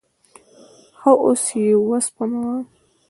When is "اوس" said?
1.23-1.43